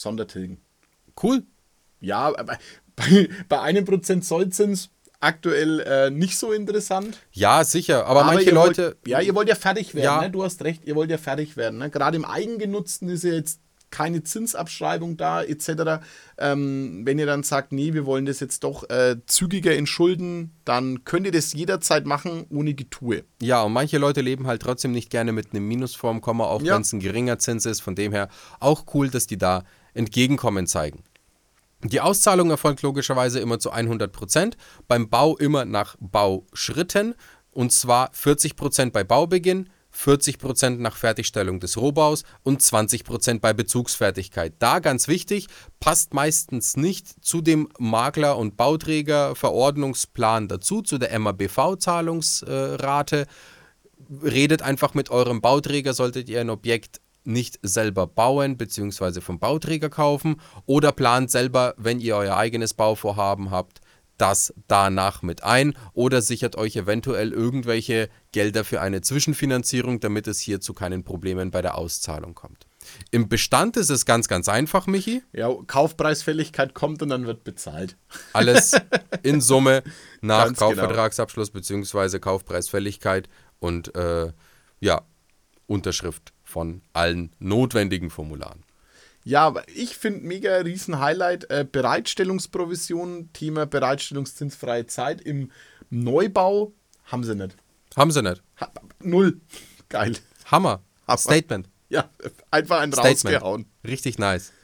Sondertilgen. 0.00 0.58
Cool. 1.20 1.42
Ja, 2.00 2.26
aber 2.26 2.58
bei, 2.96 3.28
bei 3.48 3.60
einem 3.60 3.84
Prozent 3.84 4.24
Zollzins 4.24 4.90
aktuell 5.20 5.80
äh, 5.80 6.10
nicht 6.10 6.38
so 6.38 6.52
interessant. 6.52 7.18
Ja, 7.32 7.64
sicher, 7.64 8.06
aber, 8.06 8.20
aber 8.20 8.34
manche 8.34 8.50
Leute. 8.50 8.84
Wollt, 8.84 9.08
ja, 9.08 9.20
ihr 9.20 9.34
wollt 9.34 9.48
ja 9.48 9.56
fertig 9.56 9.94
werden, 9.94 10.04
ja. 10.04 10.20
Ne? 10.22 10.30
du 10.30 10.44
hast 10.44 10.62
recht, 10.62 10.84
ihr 10.84 10.94
wollt 10.94 11.10
ja 11.10 11.18
fertig 11.18 11.56
werden. 11.56 11.78
Ne? 11.78 11.90
Gerade 11.90 12.16
im 12.16 12.24
Eigengenutzten 12.24 13.08
ist 13.08 13.24
ja 13.24 13.32
jetzt 13.32 13.60
keine 13.90 14.22
Zinsabschreibung 14.22 15.16
da, 15.16 15.42
etc. 15.42 16.02
Ähm, 16.38 17.02
wenn 17.04 17.18
ihr 17.18 17.26
dann 17.26 17.42
sagt, 17.42 17.72
nee, 17.72 17.94
wir 17.94 18.06
wollen 18.06 18.26
das 18.26 18.40
jetzt 18.40 18.64
doch 18.64 18.88
äh, 18.90 19.16
zügiger 19.26 19.74
entschulden, 19.74 20.52
dann 20.64 21.04
könnt 21.04 21.26
ihr 21.26 21.32
das 21.32 21.52
jederzeit 21.52 22.06
machen, 22.06 22.46
ohne 22.50 22.74
Getue. 22.74 23.24
Ja, 23.40 23.62
und 23.62 23.72
manche 23.72 23.98
Leute 23.98 24.20
leben 24.20 24.46
halt 24.46 24.62
trotzdem 24.62 24.92
nicht 24.92 25.10
gerne 25.10 25.32
mit 25.32 25.52
einem 25.52 25.66
Minusform, 25.66 26.20
auch 26.22 26.62
ja. 26.62 26.74
wenn 26.74 26.82
es 26.82 26.92
ein 26.92 27.00
geringer 27.00 27.38
Zins 27.38 27.66
ist. 27.66 27.80
Von 27.80 27.94
dem 27.94 28.12
her 28.12 28.28
auch 28.60 28.84
cool, 28.94 29.08
dass 29.08 29.26
die 29.26 29.38
da 29.38 29.64
Entgegenkommen 29.94 30.66
zeigen. 30.66 31.02
Die 31.84 32.00
Auszahlung 32.00 32.50
erfolgt 32.50 32.82
logischerweise 32.82 33.38
immer 33.38 33.60
zu 33.60 33.70
100 33.70 34.12
Prozent, 34.12 34.56
beim 34.88 35.08
Bau 35.08 35.36
immer 35.36 35.64
nach 35.64 35.96
Bauschritten 36.00 37.14
und 37.52 37.72
zwar 37.72 38.10
40 38.12 38.56
Prozent 38.56 38.92
bei 38.92 39.04
Baubeginn, 39.04 39.68
40 39.98 40.38
Prozent 40.38 40.80
nach 40.80 40.94
Fertigstellung 40.94 41.58
des 41.58 41.76
Rohbaus 41.76 42.22
und 42.44 42.62
20 42.62 43.02
Prozent 43.02 43.42
bei 43.42 43.52
Bezugsfertigkeit. 43.52 44.54
Da 44.60 44.78
ganz 44.78 45.08
wichtig, 45.08 45.48
passt 45.80 46.14
meistens 46.14 46.76
nicht 46.76 47.08
zu 47.20 47.40
dem 47.40 47.68
Makler- 47.80 48.38
und 48.38 48.56
Bauträgerverordnungsplan 48.56 50.46
dazu, 50.46 50.82
zu 50.82 50.98
der 50.98 51.18
MABV-Zahlungsrate. 51.18 53.26
Redet 54.22 54.62
einfach 54.62 54.94
mit 54.94 55.10
eurem 55.10 55.40
Bauträger, 55.40 55.94
solltet 55.94 56.28
ihr 56.28 56.42
ein 56.42 56.50
Objekt 56.50 57.00
nicht 57.24 57.58
selber 57.62 58.06
bauen 58.06 58.56
bzw. 58.56 59.20
vom 59.20 59.40
Bauträger 59.40 59.90
kaufen 59.90 60.40
oder 60.64 60.92
plant 60.92 61.32
selber, 61.32 61.74
wenn 61.76 61.98
ihr 61.98 62.14
euer 62.14 62.36
eigenes 62.36 62.72
Bauvorhaben 62.72 63.50
habt, 63.50 63.80
das 64.18 64.52
danach 64.66 65.22
mit 65.22 65.44
ein 65.44 65.74
oder 65.94 66.20
sichert 66.20 66.56
euch 66.56 66.76
eventuell 66.76 67.32
irgendwelche 67.32 68.10
Gelder 68.32 68.64
für 68.64 68.80
eine 68.80 69.00
Zwischenfinanzierung, 69.00 70.00
damit 70.00 70.26
es 70.26 70.40
hier 70.40 70.60
zu 70.60 70.74
keinen 70.74 71.04
Problemen 71.04 71.50
bei 71.50 71.62
der 71.62 71.78
Auszahlung 71.78 72.34
kommt. 72.34 72.66
Im 73.10 73.28
Bestand 73.28 73.76
ist 73.76 73.90
es 73.90 74.06
ganz, 74.06 74.28
ganz 74.28 74.48
einfach, 74.48 74.86
Michi. 74.86 75.22
Ja, 75.32 75.52
Kaufpreisfälligkeit 75.66 76.74
kommt 76.74 77.02
und 77.02 77.10
dann 77.10 77.26
wird 77.26 77.44
bezahlt. 77.44 77.96
Alles 78.32 78.76
in 79.22 79.40
Summe 79.40 79.82
nach 80.20 80.46
ganz 80.46 80.58
genau. 80.58 80.70
Kaufvertragsabschluss 80.70 81.52
genau. 81.52 81.82
bzw. 81.82 82.18
Kaufpreisfälligkeit 82.18 83.28
und 83.58 83.94
äh, 83.94 84.32
ja, 84.80 85.02
Unterschrift 85.66 86.32
von 86.44 86.82
allen 86.92 87.32
notwendigen 87.38 88.10
Formularen. 88.10 88.64
Ja, 89.28 89.46
aber 89.46 89.68
ich 89.68 89.98
finde 89.98 90.26
mega 90.26 90.56
riesen 90.56 91.00
Highlight 91.00 91.50
äh, 91.50 91.66
Bereitstellungsprovision, 91.70 93.28
Thema 93.34 93.66
Bereitstellungszinsfreie 93.66 94.86
Zeit 94.86 95.20
im 95.20 95.52
Neubau 95.90 96.72
haben 97.04 97.24
sie 97.24 97.34
nicht. 97.34 97.54
Haben 97.94 98.10
sie 98.10 98.22
nicht. 98.22 98.42
Ha 98.58 98.72
null. 99.02 99.38
Geil. 99.90 100.16
Hammer. 100.46 100.80
Hammer. 101.06 101.18
Statement. 101.18 101.68
Ja, 101.90 102.08
einfach 102.50 102.80
ein 102.80 102.90
Statement. 102.90 103.26
rausgehauen. 103.26 103.66
Richtig 103.86 104.18
nice. 104.18 104.54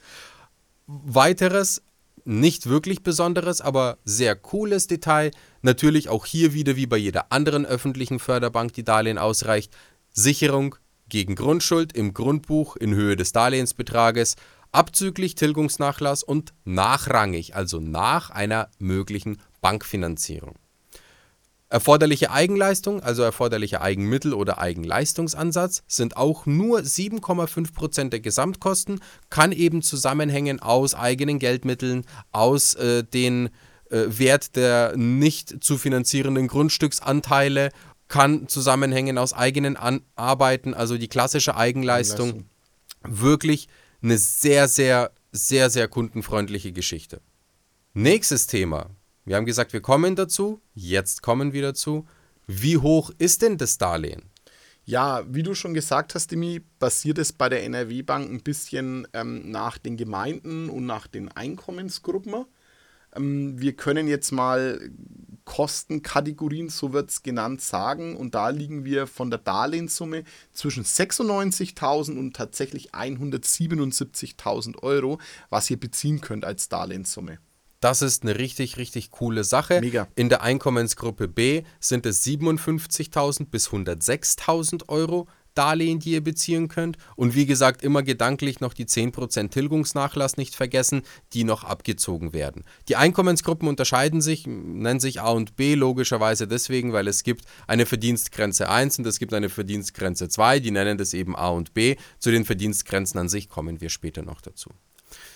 Weiteres 0.87 1.83
nicht 2.23 2.67
wirklich 2.67 3.03
Besonderes, 3.03 3.61
aber 3.61 3.99
sehr 4.03 4.35
cooles 4.35 4.87
Detail. 4.87 5.29
Natürlich 5.61 6.09
auch 6.09 6.25
hier 6.25 6.53
wieder 6.53 6.75
wie 6.75 6.87
bei 6.87 6.97
jeder 6.97 7.31
anderen 7.31 7.67
öffentlichen 7.67 8.17
Förderbank, 8.17 8.73
die 8.73 8.83
Darlehen 8.83 9.19
ausreicht. 9.19 9.77
Sicherung 10.11 10.75
gegen 11.07 11.35
Grundschuld 11.35 11.93
im 11.93 12.13
Grundbuch 12.13 12.75
in 12.75 12.95
Höhe 12.95 13.15
des 13.15 13.31
Darlehensbetrages, 13.31 14.35
abzüglich 14.75 15.35
Tilgungsnachlass 15.35 16.23
und 16.23 16.53
nachrangig, 16.65 17.55
also 17.55 17.79
nach 17.79 18.29
einer 18.29 18.69
möglichen 18.77 19.37
Bankfinanzierung. 19.61 20.55
Erforderliche 21.67 22.31
Eigenleistung, 22.31 23.01
also 23.01 23.23
erforderliche 23.23 23.81
Eigenmittel 23.81 24.33
oder 24.33 24.59
Eigenleistungsansatz, 24.59 25.83
sind 25.87 26.15
auch 26.15 26.45
nur 26.45 26.79
7,5% 26.79 28.09
der 28.09 28.19
Gesamtkosten, 28.19 29.01
kann 29.29 29.51
eben 29.51 29.81
zusammenhängen 29.81 30.61
aus 30.61 30.93
eigenen 30.93 31.39
Geldmitteln, 31.39 32.05
aus 32.31 32.75
äh, 32.75 33.03
den 33.03 33.49
äh, 33.89 34.03
Wert 34.07 34.55
der 34.55 34.95
nicht 34.95 35.63
zu 35.63 35.77
finanzierenden 35.77 36.47
Grundstücksanteile, 36.47 37.71
kann 38.07 38.47
zusammenhängen 38.47 39.17
aus 39.17 39.33
eigenen 39.33 39.75
An 39.75 40.01
Arbeiten, 40.15 40.75
also 40.75 40.97
die 40.97 41.07
klassische 41.07 41.57
Eigenleistung. 41.57 42.29
Eigenleistung. 42.29 42.49
Wirklich 43.07 43.67
eine 44.05 44.19
sehr, 44.19 44.67
sehr, 44.67 45.11
sehr, 45.31 45.69
sehr 45.71 45.87
kundenfreundliche 45.87 46.71
Geschichte. 46.71 47.21
Nächstes 47.95 48.45
Thema, 48.45 48.91
wir 49.25 49.35
haben 49.35 49.47
gesagt, 49.47 49.73
wir 49.73 49.81
kommen 49.81 50.15
dazu. 50.15 50.61
Jetzt 50.75 51.23
kommen 51.23 51.53
wir 51.53 51.63
dazu. 51.63 52.05
Wie 52.45 52.77
hoch 52.77 53.09
ist 53.17 53.41
denn 53.41 53.57
das 53.57 53.79
Darlehen? 53.79 54.29
Ja, 54.83 55.23
wie 55.27 55.41
du 55.41 55.55
schon 55.55 55.73
gesagt 55.73 56.13
hast, 56.13 56.31
Demi, 56.31 56.61
basiert 56.77 57.17
es 57.17 57.33
bei 57.33 57.49
der 57.49 57.63
NRW-Bank 57.63 58.29
ein 58.29 58.43
bisschen 58.43 59.07
ähm, 59.13 59.49
nach 59.49 59.79
den 59.79 59.97
Gemeinden 59.97 60.69
und 60.69 60.85
nach 60.85 61.07
den 61.07 61.31
Einkommensgruppen. 61.31 62.45
Ähm, 63.15 63.59
wir 63.59 63.73
können 63.73 64.07
jetzt 64.07 64.31
mal 64.31 64.79
Kostenkategorien, 65.45 66.69
so 66.69 66.91
wird 66.91 67.11
es 67.11 67.23
genannt, 67.23 67.61
sagen. 67.61 68.17
Und 68.17 68.35
da 68.35 68.49
liegen 68.49 68.83
wir 68.83 69.07
von 69.07 69.29
der 69.29 69.39
Darlehenssumme 69.39 70.23
zwischen 70.51 70.83
96.000 70.83 72.17
und 72.17 72.35
tatsächlich 72.35 72.93
177.000 72.93 74.81
Euro, 74.83 75.19
was 75.49 75.69
ihr 75.69 75.79
beziehen 75.79 76.19
könnt 76.19 76.45
als 76.45 76.67
Darlehenssumme. 76.67 77.37
Das 77.79 78.01
ist 78.01 78.23
eine 78.23 78.39
richtig, 78.39 78.77
richtig 78.77 79.11
coole 79.11 79.43
Sache. 79.43 79.79
Mega. 79.79 80.07
In 80.15 80.29
der 80.29 80.41
Einkommensgruppe 80.41 81.27
B 81.27 81.63
sind 81.79 82.07
es 82.07 82.25
57.000 82.25 83.45
bis 83.45 83.69
106.000 83.69 84.89
Euro 84.89 85.27
Darlehen, 85.55 85.99
die 85.99 86.11
ihr 86.11 86.23
beziehen 86.23 86.67
könnt. 86.67 86.97
Und 87.15 87.35
wie 87.35 87.45
gesagt, 87.45 87.83
immer 87.83 88.03
gedanklich 88.03 88.59
noch 88.59 88.73
die 88.73 88.85
10% 88.85 89.49
Tilgungsnachlass 89.49 90.37
nicht 90.37 90.55
vergessen, 90.55 91.01
die 91.33 91.43
noch 91.43 91.63
abgezogen 91.63 92.33
werden. 92.33 92.63
Die 92.87 92.95
Einkommensgruppen 92.95 93.67
unterscheiden 93.67 94.21
sich, 94.21 94.45
nennen 94.45 94.99
sich 94.99 95.21
A 95.21 95.29
und 95.29 95.55
B 95.55 95.75
logischerweise 95.75 96.47
deswegen, 96.47 96.93
weil 96.93 97.07
es 97.07 97.23
gibt 97.23 97.45
eine 97.67 97.85
Verdienstgrenze 97.85 98.69
1 98.69 98.99
und 98.99 99.07
es 99.07 99.19
gibt 99.19 99.33
eine 99.33 99.49
Verdienstgrenze 99.49 100.29
2, 100.29 100.59
die 100.59 100.71
nennen 100.71 100.97
das 100.97 101.13
eben 101.13 101.35
A 101.35 101.49
und 101.49 101.73
B. 101.73 101.95
Zu 102.19 102.31
den 102.31 102.45
Verdienstgrenzen 102.45 103.19
an 103.19 103.29
sich 103.29 103.49
kommen 103.49 103.81
wir 103.81 103.89
später 103.89 104.21
noch 104.21 104.41
dazu. 104.41 104.69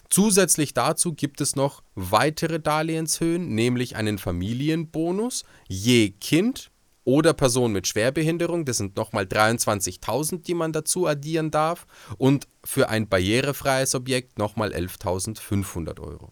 Zusätzlich 0.10 0.74
dazu 0.74 1.14
gibt 1.14 1.40
es 1.40 1.56
noch 1.56 1.84
weitere 1.94 2.60
Darlehenshöhen, 2.60 3.54
nämlich 3.54 3.96
einen 3.96 4.18
Familienbonus 4.18 5.44
je 5.68 6.10
Kind 6.10 6.69
oder 7.04 7.34
Person 7.34 7.72
mit 7.72 7.88
Schwerbehinderung. 7.88 8.66
Das 8.66 8.78
sind 8.78 8.96
nochmal 8.96 9.26
23.000, 9.26 10.44
die 10.44 10.54
man 10.54 10.74
dazu 10.74 11.08
addieren 11.08 11.52
darf. 11.52 11.88
Und 12.18 12.48
für 12.64 12.90
ein 12.90 13.08
barrierefreies 13.08 13.96
Objekt 13.96 14.38
nochmal 14.38 14.74
11.500 14.74 16.00
Euro. 16.00 16.32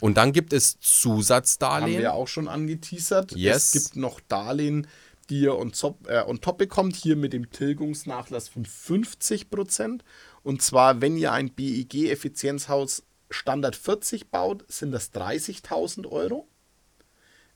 Und 0.00 0.16
dann 0.16 0.32
gibt 0.32 0.52
es 0.52 0.78
Zusatzdarlehen. 0.80 1.96
Haben 1.96 2.02
wir 2.02 2.14
auch 2.14 2.28
schon 2.28 2.48
angeteasert. 2.48 3.32
Yes. 3.32 3.74
Es 3.74 3.84
gibt 3.84 3.96
noch 3.96 4.20
Darlehen, 4.20 4.86
die 5.30 5.40
ihr 5.40 5.56
on 5.56 5.72
top, 5.72 6.08
äh, 6.08 6.22
on 6.26 6.40
top 6.40 6.58
bekommt, 6.58 6.96
hier 6.96 7.16
mit 7.16 7.32
dem 7.32 7.50
Tilgungsnachlass 7.50 8.48
von 8.48 8.64
50%. 8.64 10.00
Und 10.42 10.62
zwar, 10.62 11.00
wenn 11.00 11.16
ihr 11.16 11.32
ein 11.32 11.50
BEG-Effizienzhaus 11.50 13.02
Standard 13.30 13.76
40 13.76 14.30
baut, 14.30 14.64
sind 14.68 14.92
das 14.92 15.12
30.000 15.12 16.06
Euro. 16.06 16.48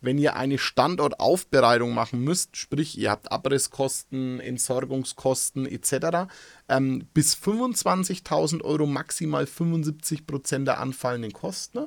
Wenn 0.03 0.19
ihr 0.19 0.35
eine 0.35 0.59
Standortaufbereitung 0.59 1.95
machen 1.95 2.23
müsst, 2.25 2.57
sprich 2.57 2.99
ihr 2.99 3.11
habt 3.11 3.31
Abrisskosten, 3.31 4.41
Entsorgungskosten 4.41 5.65
etc., 5.65 6.29
ähm, 6.69 7.07
bis 7.15 7.37
25.000 7.37 8.63
Euro 8.63 8.87
maximal 8.87 9.45
75% 9.45 10.65
der 10.65 10.81
anfallenden 10.81 11.33
Kosten. 11.33 11.87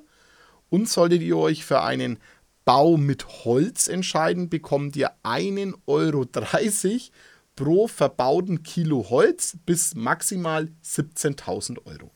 Und 0.70 0.90
solltet 0.90 1.22
ihr 1.22 1.38
euch 1.38 1.66
für 1.66 1.82
einen 1.82 2.18
Bau 2.64 2.96
mit 2.96 3.28
Holz 3.44 3.90
entscheiden, 3.90 4.50
bekommt 4.50 4.96
ihr 4.96 5.12
1,30 5.24 5.82
Euro 5.86 6.26
pro 7.56 7.88
verbauten 7.88 8.64
Kilo 8.64 9.10
Holz 9.10 9.58
bis 9.66 9.94
maximal 9.94 10.70
17.000 10.84 11.86
Euro. 11.86 12.12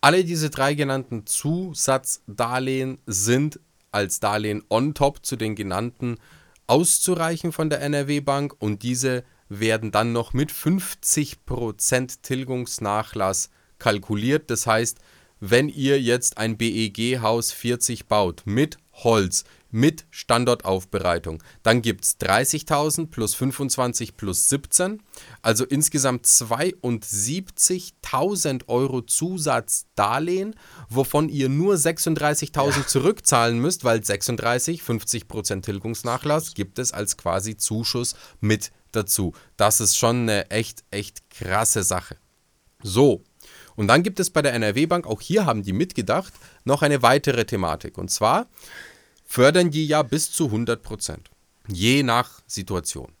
Alle 0.00 0.24
diese 0.24 0.48
drei 0.48 0.74
genannten 0.74 1.26
Zusatzdarlehen 1.26 2.98
sind 3.04 3.60
als 3.92 4.20
Darlehen 4.20 4.62
on 4.68 4.94
top 4.94 5.24
zu 5.24 5.36
den 5.36 5.54
genannten 5.54 6.18
auszureichen 6.66 7.52
von 7.52 7.68
der 7.68 7.80
NRW 7.80 8.20
Bank 8.20 8.54
und 8.58 8.82
diese 8.82 9.24
werden 9.48 9.90
dann 9.90 10.12
noch 10.12 10.32
mit 10.32 10.52
50% 10.52 12.22
Tilgungsnachlass 12.22 13.50
kalkuliert. 13.78 14.50
Das 14.50 14.66
heißt, 14.66 14.98
wenn 15.40 15.68
ihr 15.68 16.00
jetzt 16.00 16.38
ein 16.38 16.56
BEG-Haus 16.56 17.50
40 17.50 18.06
baut 18.06 18.42
mit 18.44 18.78
Holz, 19.04 19.44
mit 19.70 20.06
Standortaufbereitung. 20.10 21.42
Dann 21.62 21.80
gibt 21.82 22.04
es 22.04 22.18
30.000 22.20 23.10
plus 23.10 23.34
25 23.34 24.16
plus 24.16 24.46
17, 24.46 25.02
also 25.42 25.64
insgesamt 25.64 26.24
72.000 26.26 28.68
Euro 28.68 29.02
Zusatzdarlehen, 29.02 30.54
wovon 30.88 31.28
ihr 31.28 31.48
nur 31.48 31.74
36.000 31.74 32.78
ja. 32.78 32.86
zurückzahlen 32.86 33.58
müsst, 33.60 33.82
weil 33.84 34.04
36, 34.04 34.82
50% 34.82 35.62
Tilgungsnachlass 35.62 36.54
gibt 36.54 36.78
es 36.78 36.92
als 36.92 37.16
quasi 37.16 37.56
Zuschuss 37.56 38.14
mit 38.40 38.70
dazu. 38.92 39.32
Das 39.56 39.80
ist 39.80 39.96
schon 39.96 40.20
eine 40.22 40.50
echt, 40.50 40.84
echt 40.90 41.30
krasse 41.30 41.84
Sache. 41.84 42.16
So, 42.82 43.22
und 43.76 43.88
dann 43.88 44.02
gibt 44.02 44.20
es 44.20 44.30
bei 44.30 44.42
der 44.42 44.54
NRW 44.54 44.86
Bank, 44.86 45.06
auch 45.06 45.20
hier 45.20 45.46
haben 45.46 45.62
die 45.62 45.72
mitgedacht, 45.72 46.32
noch 46.64 46.82
eine 46.82 47.02
weitere 47.02 47.44
Thematik. 47.44 47.98
Und 47.98 48.10
zwar 48.10 48.46
fördern 49.30 49.70
die 49.70 49.86
ja 49.86 50.02
bis 50.02 50.32
zu 50.32 50.46
100 50.46 50.82
Prozent, 50.82 51.30
je 51.68 52.02
nach 52.02 52.40
Situation. 52.48 53.12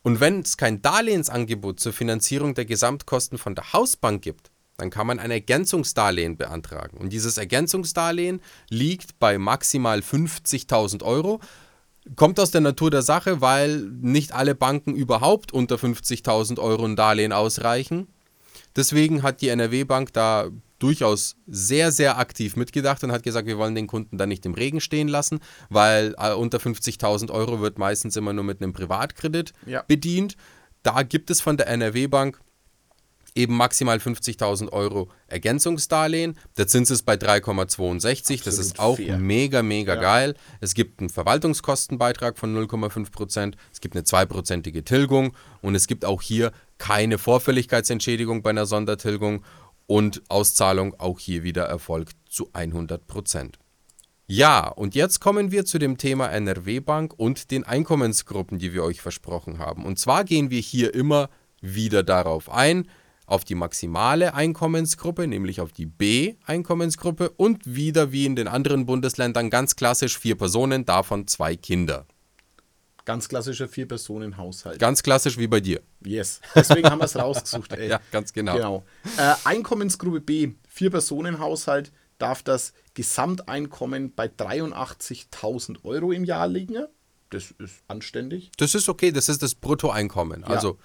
Und 0.00 0.20
wenn 0.20 0.40
es 0.40 0.56
kein 0.56 0.80
Darlehensangebot 0.80 1.80
zur 1.80 1.92
Finanzierung 1.92 2.54
der 2.54 2.64
Gesamtkosten 2.64 3.36
von 3.36 3.54
der 3.54 3.74
Hausbank 3.74 4.22
gibt, 4.22 4.50
dann 4.78 4.88
kann 4.88 5.06
man 5.06 5.18
ein 5.18 5.30
Ergänzungsdarlehen 5.30 6.38
beantragen. 6.38 6.96
Und 6.96 7.10
dieses 7.10 7.36
Ergänzungsdarlehen 7.36 8.40
liegt 8.70 9.18
bei 9.18 9.36
maximal 9.36 9.98
50.000 9.98 11.02
Euro. 11.04 11.40
Kommt 12.16 12.40
aus 12.40 12.50
der 12.50 12.62
Natur 12.62 12.90
der 12.90 13.02
Sache, 13.02 13.42
weil 13.42 13.80
nicht 14.00 14.32
alle 14.32 14.54
Banken 14.54 14.94
überhaupt 14.94 15.52
unter 15.52 15.76
50.000 15.76 16.58
Euro 16.58 16.86
ein 16.86 16.96
Darlehen 16.96 17.34
ausreichen. 17.34 18.08
Deswegen 18.76 19.22
hat 19.22 19.40
die 19.40 19.48
NRW-Bank 19.48 20.12
da 20.12 20.48
durchaus 20.78 21.36
sehr, 21.46 21.92
sehr 21.92 22.18
aktiv 22.18 22.56
mitgedacht 22.56 23.04
und 23.04 23.12
hat 23.12 23.22
gesagt, 23.22 23.46
wir 23.46 23.56
wollen 23.56 23.74
den 23.74 23.86
Kunden 23.86 24.18
da 24.18 24.26
nicht 24.26 24.44
im 24.46 24.54
Regen 24.54 24.80
stehen 24.80 25.06
lassen, 25.06 25.38
weil 25.68 26.14
äh, 26.18 26.32
unter 26.32 26.58
50.000 26.58 27.30
Euro 27.30 27.60
wird 27.60 27.78
meistens 27.78 28.16
immer 28.16 28.32
nur 28.32 28.44
mit 28.44 28.60
einem 28.60 28.72
Privatkredit 28.72 29.52
ja. 29.64 29.82
bedient. 29.86 30.36
Da 30.82 31.02
gibt 31.02 31.30
es 31.30 31.40
von 31.40 31.56
der 31.56 31.68
NRW-Bank 31.68 32.40
eben 33.34 33.56
maximal 33.56 33.98
50.000 33.98 34.70
Euro 34.72 35.08
Ergänzungsdarlehen. 35.26 36.38
Der 36.56 36.66
Zins 36.66 36.90
ist 36.90 37.02
bei 37.04 37.14
3,62. 37.14 38.44
Das 38.44 38.58
ist 38.58 38.78
auch 38.78 38.96
fair. 38.96 39.18
mega, 39.18 39.62
mega 39.62 39.94
ja. 39.94 40.00
geil. 40.00 40.34
Es 40.60 40.74
gibt 40.74 41.00
einen 41.00 41.08
Verwaltungskostenbeitrag 41.08 42.38
von 42.38 42.54
0,5 42.54 43.10
Prozent. 43.10 43.56
Es 43.72 43.80
gibt 43.80 43.94
eine 43.94 44.04
zweiprozentige 44.04 44.84
Tilgung 44.84 45.34
und 45.60 45.74
es 45.74 45.86
gibt 45.86 46.04
auch 46.04 46.22
hier 46.22 46.52
keine 46.78 47.18
Vorfälligkeitsentschädigung 47.18 48.42
bei 48.42 48.50
einer 48.50 48.66
Sondertilgung 48.66 49.42
und 49.86 50.22
Auszahlung 50.28 50.98
auch 50.98 51.18
hier 51.18 51.42
wieder 51.42 51.64
erfolgt 51.64 52.16
zu 52.28 52.48
100 52.52 53.06
Prozent. 53.06 53.58
Ja, 54.26 54.68
und 54.68 54.94
jetzt 54.94 55.20
kommen 55.20 55.52
wir 55.52 55.64
zu 55.64 55.78
dem 55.78 55.98
Thema 55.98 56.28
NRW 56.28 56.80
Bank 56.80 57.12
und 57.16 57.50
den 57.50 57.64
Einkommensgruppen, 57.64 58.58
die 58.58 58.72
wir 58.72 58.82
euch 58.84 59.02
versprochen 59.02 59.58
haben. 59.58 59.84
Und 59.84 59.98
zwar 59.98 60.24
gehen 60.24 60.50
wir 60.50 60.60
hier 60.60 60.94
immer 60.94 61.28
wieder 61.60 62.02
darauf 62.02 62.50
ein, 62.50 62.88
auf 63.32 63.44
die 63.44 63.54
maximale 63.54 64.34
Einkommensgruppe, 64.34 65.26
nämlich 65.26 65.60
auf 65.62 65.72
die 65.72 65.86
B-Einkommensgruppe 65.86 67.30
und 67.30 67.62
wieder 67.64 68.12
wie 68.12 68.26
in 68.26 68.36
den 68.36 68.46
anderen 68.46 68.84
Bundesländern 68.84 69.48
ganz 69.48 69.74
klassisch 69.74 70.18
vier 70.18 70.36
Personen, 70.36 70.84
davon 70.84 71.26
zwei 71.26 71.56
Kinder. 71.56 72.06
Ganz 73.04 73.28
klassischer 73.28 73.66
Vier-Personen-Haushalt. 73.68 74.78
Ganz 74.78 75.02
klassisch 75.02 75.36
wie 75.36 75.48
bei 75.48 75.58
dir. 75.58 75.80
Yes. 76.04 76.40
Deswegen 76.54 76.88
haben 76.88 77.00
wir 77.00 77.06
es 77.06 77.16
rausgesucht. 77.16 77.72
Ey. 77.72 77.88
Ja, 77.90 78.00
ganz 78.12 78.32
genau. 78.32 78.54
genau. 78.54 78.84
Äh, 79.16 79.34
Einkommensgruppe 79.44 80.20
B, 80.20 80.52
Vier-Personen-Haushalt. 80.68 81.90
darf 82.18 82.44
das 82.44 82.72
Gesamteinkommen 82.94 84.14
bei 84.14 84.26
83.000 84.26 85.84
Euro 85.84 86.12
im 86.12 86.24
Jahr 86.24 86.46
liegen. 86.46 86.86
Das 87.30 87.50
ist 87.58 87.82
anständig. 87.88 88.52
Das 88.58 88.76
ist 88.76 88.88
okay, 88.88 89.10
das 89.10 89.28
ist 89.28 89.42
das 89.42 89.56
Bruttoeinkommen. 89.56 90.44
Also 90.44 90.78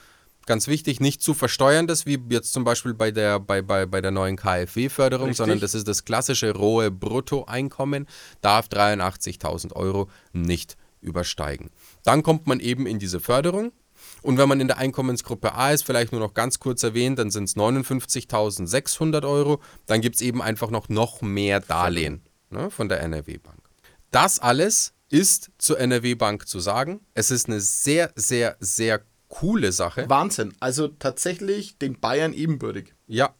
ganz 0.47 0.67
wichtig, 0.67 0.99
nicht 0.99 1.21
zu 1.21 1.33
versteuern, 1.33 1.85
das 1.87 2.05
wie 2.05 2.19
jetzt 2.29 2.53
zum 2.53 2.63
Beispiel 2.63 2.93
bei 2.93 3.11
der, 3.11 3.39
bei, 3.39 3.61
bei, 3.61 3.85
bei 3.85 4.01
der 4.01 4.11
neuen 4.11 4.37
KfW-Förderung, 4.37 5.33
sondern 5.33 5.59
das 5.59 5.75
ist 5.75 5.87
das 5.87 6.05
klassische 6.05 6.53
rohe 6.53 6.89
Bruttoeinkommen, 6.89 8.07
darf 8.41 8.67
83.000 8.67 9.73
Euro 9.73 10.09
nicht 10.33 10.77
übersteigen. 11.01 11.69
Dann 12.03 12.23
kommt 12.23 12.47
man 12.47 12.59
eben 12.59 12.87
in 12.87 12.99
diese 12.99 13.19
Förderung. 13.19 13.71
Und 14.21 14.37
wenn 14.37 14.47
man 14.49 14.59
in 14.59 14.67
der 14.67 14.77
Einkommensgruppe 14.77 15.53
A 15.53 15.71
ist, 15.71 15.83
vielleicht 15.83 16.11
nur 16.11 16.21
noch 16.21 16.33
ganz 16.33 16.59
kurz 16.59 16.83
erwähnt, 16.83 17.19
dann 17.19 17.31
sind 17.31 17.45
es 17.45 17.55
59.600 17.55 19.27
Euro. 19.27 19.61
Dann 19.85 20.01
gibt 20.01 20.15
es 20.15 20.21
eben 20.21 20.41
einfach 20.41 20.69
noch, 20.69 20.89
noch 20.89 21.21
mehr 21.21 21.59
Darlehen 21.59 22.21
ne, 22.49 22.69
von 22.69 22.89
der 22.89 23.01
NRW-Bank. 23.01 23.59
Das 24.11 24.39
alles 24.39 24.93
ist 25.09 25.51
zur 25.57 25.79
NRW-Bank 25.79 26.47
zu 26.47 26.59
sagen. 26.59 27.01
Es 27.13 27.31
ist 27.31 27.47
eine 27.47 27.59
sehr, 27.59 28.11
sehr, 28.15 28.57
sehr 28.59 29.01
coole 29.29 29.71
Sache. 29.71 30.05
Wahnsinn. 30.09 30.53
Also 30.59 30.87
tatsächlich 30.87 31.77
den 31.77 31.99
Bayern 31.99 32.33
ebenbürtig. 32.33 32.93
Ja, 33.07 33.35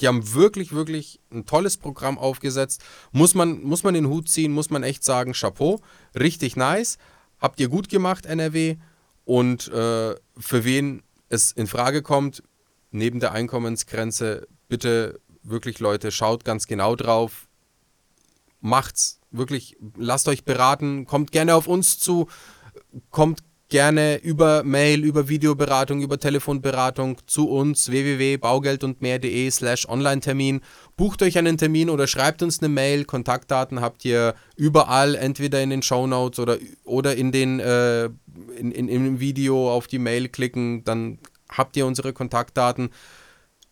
die 0.00 0.08
haben 0.08 0.34
wirklich, 0.34 0.72
wirklich 0.72 1.20
ein 1.30 1.46
tolles 1.46 1.76
Programm 1.76 2.18
aufgesetzt. 2.18 2.82
Muss 3.12 3.34
man, 3.34 3.62
muss 3.62 3.82
man 3.82 3.94
den 3.94 4.08
Hut 4.08 4.28
ziehen, 4.28 4.52
muss 4.52 4.70
man 4.70 4.82
echt 4.82 5.04
sagen, 5.04 5.32
Chapeau. 5.32 5.80
Richtig 6.18 6.56
nice. 6.56 6.98
Habt 7.38 7.60
ihr 7.60 7.68
gut 7.68 7.88
gemacht, 7.88 8.26
NRW. 8.26 8.76
Und 9.24 9.68
äh, 9.68 10.14
für 10.38 10.64
wen 10.64 11.02
es 11.28 11.52
in 11.52 11.66
Frage 11.66 12.02
kommt, 12.02 12.42
neben 12.90 13.20
der 13.20 13.32
Einkommensgrenze, 13.32 14.48
bitte 14.68 15.20
wirklich 15.42 15.78
Leute, 15.78 16.10
schaut 16.10 16.44
ganz 16.44 16.66
genau 16.66 16.96
drauf. 16.96 17.48
Macht's 18.60 19.20
wirklich, 19.30 19.76
lasst 19.96 20.28
euch 20.28 20.44
beraten, 20.44 21.06
kommt 21.06 21.32
gerne 21.32 21.54
auf 21.54 21.66
uns 21.66 21.98
zu, 21.98 22.28
kommt 23.10 23.42
gerne 23.70 24.18
über 24.22 24.62
Mail, 24.62 25.04
über 25.04 25.28
Videoberatung, 25.28 26.02
über 26.02 26.18
Telefonberatung 26.18 27.18
zu 27.26 27.48
uns 27.48 27.90
www.baugeldundmehr.de 27.90 29.50
slash 29.50 29.88
Online-Termin. 29.88 30.60
Bucht 30.96 31.22
euch 31.22 31.38
einen 31.38 31.56
Termin 31.56 31.88
oder 31.88 32.06
schreibt 32.06 32.42
uns 32.42 32.60
eine 32.60 32.68
Mail. 32.68 33.04
Kontaktdaten 33.04 33.80
habt 33.80 34.04
ihr 34.04 34.34
überall, 34.56 35.14
entweder 35.14 35.62
in 35.62 35.70
den 35.70 35.82
Shownotes 35.82 36.38
oder, 36.38 36.58
oder 36.84 37.16
in 37.16 37.32
den 37.32 37.60
äh, 37.60 38.10
in, 38.56 38.72
in, 38.72 38.88
im 38.88 39.20
Video 39.20 39.70
auf 39.70 39.86
die 39.86 39.98
Mail 39.98 40.28
klicken, 40.28 40.84
dann 40.84 41.18
habt 41.48 41.76
ihr 41.76 41.86
unsere 41.86 42.12
Kontaktdaten. 42.12 42.90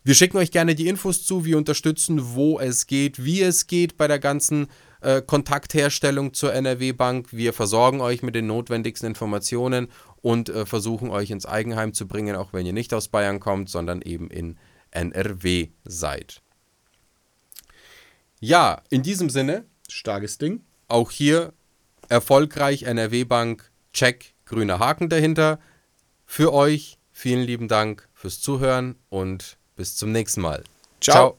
Wir 0.05 0.15
schicken 0.15 0.39
euch 0.39 0.51
gerne 0.51 0.75
die 0.75 0.89
Infos 0.89 1.25
zu, 1.25 1.45
wir 1.45 1.59
unterstützen, 1.59 2.35
wo 2.35 2.59
es 2.59 2.87
geht, 2.87 3.25
wie 3.25 3.43
es 3.43 3.67
geht 3.67 3.97
bei 3.97 4.09
der 4.09 4.19
ganzen 4.19 4.69
äh, 5.01 5.23
Kontaktherstellung 5.23 6.35
zur 6.35 6.53
NRW 6.53 6.93
Bank. 6.93 7.29
Wir 7.33 7.53
versorgen 7.53 8.01
euch 8.01 8.23
mit 8.23 8.35
den 8.35 8.47
notwendigsten 8.47 9.09
Informationen 9.09 9.89
und 10.23 10.49
äh, 10.49 10.67
versuchen 10.67 11.11
euch 11.11 11.31
ins 11.31 11.47
Eigenheim 11.47 11.93
zu 11.95 12.07
bringen, 12.07 12.37
auch 12.37 12.53
wenn 12.53 12.67
ihr 12.67 12.73
nicht 12.73 12.93
aus 12.95 13.09
Bayern 13.09 13.41
kommt, 13.41 13.69
sondern 13.71 14.03
eben 14.03 14.31
in 14.31 14.59
NRW 14.91 15.69
seid. 15.85 16.43
Ja, 18.41 18.83
in 18.91 19.03
diesem 19.03 19.31
Sinne, 19.31 19.65
Starkes 19.89 20.39
Ding. 20.39 20.63
auch 20.87 21.11
hier 21.11 21.53
erfolgreich 22.09 22.85
NRW 22.85 23.25
Bank, 23.25 23.71
check, 23.93 24.35
grüner 24.45 24.79
Haken 24.79 25.09
dahinter. 25.09 25.59
Für 26.25 26.53
euch 26.53 26.99
vielen 27.11 27.43
lieben 27.43 27.69
Dank 27.69 28.09
fürs 28.15 28.41
Zuhören 28.41 28.97
und 29.09 29.59
bis 29.77 29.97
zum 29.97 30.13
nächsten 30.13 30.41
Mal. 30.41 30.63
Ciao. 31.01 31.39